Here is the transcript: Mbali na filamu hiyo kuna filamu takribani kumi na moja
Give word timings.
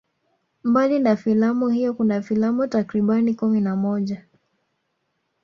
Mbali 0.63 0.99
na 0.99 1.15
filamu 1.15 1.67
hiyo 1.67 1.93
kuna 1.93 2.21
filamu 2.21 2.67
takribani 2.67 3.33
kumi 3.33 3.61
na 3.61 3.75
moja 3.75 4.25